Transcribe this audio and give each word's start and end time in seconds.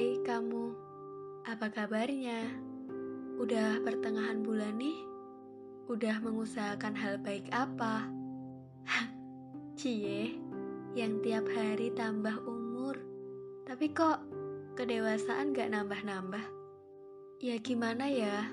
Hai 0.00 0.16
kamu, 0.24 0.72
apa 1.44 1.68
kabarnya? 1.68 2.48
Udah 3.36 3.84
pertengahan 3.84 4.40
bulan 4.40 4.80
nih? 4.80 4.96
Udah 5.92 6.16
mengusahakan 6.24 6.96
hal 6.96 7.20
baik 7.20 7.44
apa? 7.52 8.08
Cie, 9.76 10.40
yang 10.96 11.20
tiap 11.20 11.44
hari 11.52 11.92
tambah 11.92 12.32
umur, 12.48 12.96
tapi 13.68 13.92
kok 13.92 14.24
kedewasaan 14.72 15.52
gak 15.52 15.68
nambah-nambah? 15.68 16.48
Ya 17.44 17.60
gimana 17.60 18.08
ya? 18.08 18.48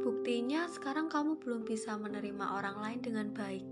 Buktinya 0.00 0.64
sekarang 0.72 1.12
kamu 1.12 1.44
belum 1.44 1.68
bisa 1.68 2.00
menerima 2.00 2.56
orang 2.56 2.80
lain 2.80 3.00
dengan 3.04 3.28
baik. 3.36 3.68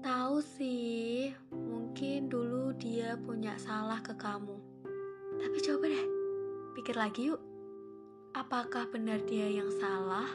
Tahu 0.00 0.40
sih, 0.40 1.36
mungkin 1.52 2.32
dulu 2.32 2.72
dia 2.80 3.12
punya 3.20 3.60
salah 3.60 4.00
ke 4.00 4.16
kamu 4.16 4.73
tapi 5.54 5.70
coba 5.70 5.86
deh, 5.86 6.06
pikir 6.74 6.98
lagi 6.98 7.30
yuk. 7.30 7.38
Apakah 8.34 8.90
benar 8.90 9.22
dia 9.22 9.46
yang 9.46 9.70
salah? 9.78 10.26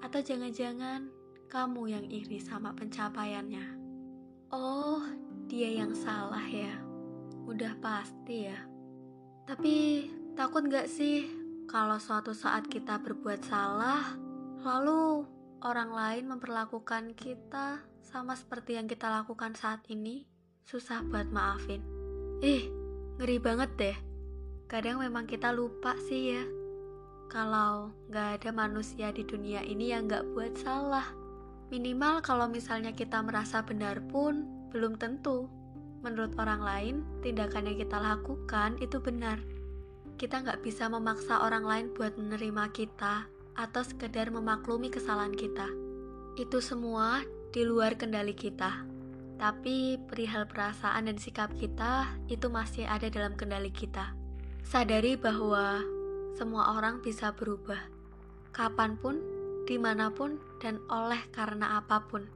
Atau 0.00 0.24
jangan-jangan 0.24 1.12
kamu 1.52 1.92
yang 1.92 2.08
iri 2.08 2.40
sama 2.40 2.72
pencapaiannya? 2.72 3.76
Oh, 4.56 5.04
dia 5.44 5.68
yang 5.76 5.92
salah 5.92 6.40
ya. 6.48 6.72
Udah 7.44 7.76
pasti 7.84 8.48
ya. 8.48 8.56
Tapi 9.44 10.08
takut 10.32 10.64
gak 10.72 10.88
sih 10.88 11.28
kalau 11.68 12.00
suatu 12.00 12.32
saat 12.32 12.64
kita 12.64 12.96
berbuat 13.04 13.44
salah, 13.44 14.16
lalu 14.64 15.28
orang 15.68 15.92
lain 15.92 16.32
memperlakukan 16.32 17.12
kita 17.12 17.84
sama 18.00 18.32
seperti 18.32 18.80
yang 18.80 18.88
kita 18.88 19.12
lakukan 19.12 19.52
saat 19.52 19.84
ini? 19.92 20.24
Susah 20.64 21.04
buat 21.04 21.28
maafin. 21.28 21.84
Ih, 22.40 22.72
ngeri 23.20 23.36
banget 23.36 23.72
deh. 23.76 24.05
Kadang 24.66 24.98
memang 24.98 25.30
kita 25.30 25.54
lupa 25.54 25.94
sih 26.10 26.34
ya, 26.34 26.42
kalau 27.30 27.94
nggak 28.10 28.42
ada 28.42 28.50
manusia 28.50 29.14
di 29.14 29.22
dunia 29.22 29.62
ini 29.62 29.94
yang 29.94 30.10
nggak 30.10 30.26
buat 30.34 30.58
salah. 30.58 31.06
Minimal 31.70 32.18
kalau 32.26 32.50
misalnya 32.50 32.90
kita 32.90 33.22
merasa 33.22 33.62
benar 33.62 34.02
pun, 34.10 34.42
belum 34.74 34.98
tentu. 34.98 35.46
Menurut 36.02 36.34
orang 36.34 36.66
lain, 36.66 36.94
tindakan 37.22 37.70
yang 37.70 37.78
kita 37.78 37.94
lakukan 37.94 38.74
itu 38.82 38.98
benar. 38.98 39.38
Kita 40.18 40.42
nggak 40.42 40.66
bisa 40.66 40.90
memaksa 40.90 41.46
orang 41.46 41.62
lain 41.62 41.86
buat 41.94 42.18
menerima 42.18 42.66
kita 42.74 43.30
atau 43.54 43.82
sekedar 43.86 44.34
memaklumi 44.34 44.90
kesalahan 44.90 45.38
kita. 45.38 45.70
Itu 46.34 46.58
semua 46.58 47.22
di 47.54 47.62
luar 47.62 47.94
kendali 47.94 48.34
kita. 48.34 48.82
Tapi 49.38 49.94
perihal 50.10 50.50
perasaan 50.50 51.06
dan 51.06 51.22
sikap 51.22 51.54
kita 51.54 52.18
itu 52.26 52.50
masih 52.50 52.82
ada 52.82 53.06
dalam 53.06 53.38
kendali 53.38 53.70
kita. 53.70 54.25
Sadari 54.66 55.14
bahwa 55.14 55.78
semua 56.34 56.74
orang 56.74 56.98
bisa 56.98 57.30
berubah, 57.30 57.78
kapan 58.50 58.98
pun, 58.98 59.22
di 59.62 59.78
mana 59.78 60.10
pun, 60.10 60.42
dan 60.58 60.82
oleh 60.90 61.22
karena 61.30 61.78
apa 61.78 62.02
pun. 62.10 62.26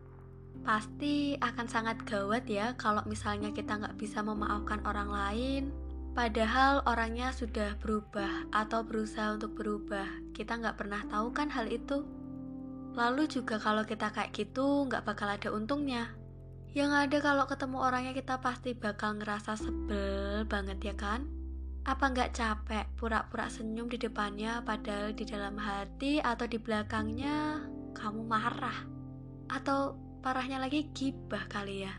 Pasti 0.62 1.34
akan 1.42 1.66
sangat 1.66 2.06
gawat 2.06 2.46
ya 2.46 2.78
kalau 2.78 3.02
misalnya 3.10 3.50
kita 3.50 3.82
nggak 3.82 3.98
bisa 3.98 4.22
memaafkan 4.22 4.78
orang 4.86 5.10
lain, 5.10 5.74
padahal 6.14 6.86
orangnya 6.86 7.34
sudah 7.34 7.74
berubah 7.82 8.46
atau 8.54 8.86
berusaha 8.86 9.34
untuk 9.34 9.58
berubah. 9.58 10.06
Kita 10.30 10.54
nggak 10.54 10.78
pernah 10.78 11.02
tahu 11.10 11.34
kan 11.34 11.50
hal 11.50 11.66
itu. 11.66 12.06
Lalu 12.94 13.26
juga 13.26 13.58
kalau 13.58 13.82
kita 13.82 14.14
kayak 14.14 14.30
gitu 14.38 14.86
nggak 14.86 15.02
bakal 15.02 15.26
ada 15.26 15.50
untungnya. 15.50 16.14
Yang 16.78 16.94
ada 16.94 17.18
kalau 17.26 17.50
ketemu 17.50 17.82
orangnya 17.82 18.14
kita 18.14 18.38
pasti 18.38 18.78
bakal 18.78 19.18
ngerasa 19.18 19.58
sebel 19.58 20.46
banget 20.46 20.78
ya 20.78 20.94
kan? 20.94 21.39
Apa 21.80 22.12
nggak 22.12 22.36
capek 22.36 22.84
pura-pura 23.00 23.48
senyum 23.48 23.88
di 23.88 23.96
depannya 23.96 24.60
padahal 24.60 25.16
di 25.16 25.24
dalam 25.24 25.56
hati 25.56 26.20
atau 26.20 26.44
di 26.44 26.60
belakangnya 26.60 27.64
kamu 27.96 28.20
marah? 28.28 28.84
Atau 29.48 29.96
parahnya 30.20 30.60
lagi 30.60 30.92
gibah 30.92 31.48
kali 31.48 31.88
ya? 31.88 31.94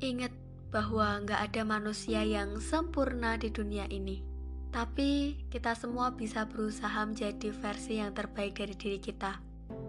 Ingat 0.00 0.32
bahwa 0.72 1.20
nggak 1.20 1.40
ada 1.52 1.62
manusia 1.68 2.24
yang 2.24 2.56
sempurna 2.64 3.36
di 3.36 3.52
dunia 3.52 3.84
ini. 3.92 4.24
Tapi 4.72 5.36
kita 5.52 5.76
semua 5.76 6.16
bisa 6.16 6.48
berusaha 6.48 7.04
menjadi 7.04 7.52
versi 7.52 8.00
yang 8.00 8.10
terbaik 8.16 8.56
dari 8.56 8.74
diri 8.74 8.98
kita. 8.98 9.38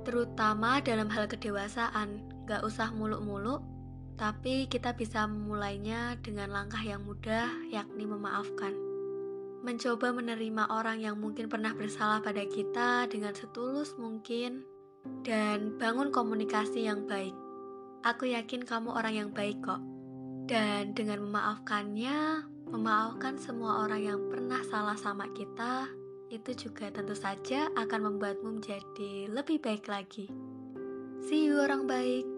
Terutama 0.06 0.84
dalam 0.84 1.10
hal 1.10 1.26
kedewasaan, 1.26 2.22
nggak 2.46 2.62
usah 2.62 2.94
muluk-muluk, 2.94 3.66
tapi 4.20 4.70
kita 4.70 4.94
bisa 4.94 5.26
memulainya 5.26 6.20
dengan 6.22 6.54
langkah 6.54 6.84
yang 6.86 7.02
mudah, 7.02 7.50
yakni 7.74 8.06
memaafkan 8.06 8.95
mencoba 9.66 10.14
menerima 10.14 10.70
orang 10.70 11.02
yang 11.02 11.18
mungkin 11.18 11.50
pernah 11.50 11.74
bersalah 11.74 12.22
pada 12.22 12.46
kita 12.46 13.10
dengan 13.10 13.34
setulus 13.34 13.98
mungkin, 13.98 14.62
dan 15.26 15.74
bangun 15.82 16.14
komunikasi 16.14 16.86
yang 16.86 17.10
baik. 17.10 17.34
Aku 18.06 18.30
yakin 18.30 18.62
kamu 18.62 18.94
orang 18.94 19.14
yang 19.18 19.30
baik 19.34 19.66
kok. 19.66 19.82
Dan 20.46 20.94
dengan 20.94 21.26
memaafkannya, 21.26 22.46
memaafkan 22.70 23.42
semua 23.42 23.82
orang 23.82 24.06
yang 24.06 24.20
pernah 24.30 24.62
salah 24.70 24.94
sama 24.94 25.26
kita, 25.34 25.90
itu 26.30 26.70
juga 26.70 26.94
tentu 26.94 27.18
saja 27.18 27.74
akan 27.74 28.14
membuatmu 28.14 28.62
menjadi 28.62 29.34
lebih 29.34 29.58
baik 29.58 29.90
lagi. 29.90 30.30
See 31.26 31.50
you 31.50 31.58
orang 31.58 31.90
baik. 31.90 32.35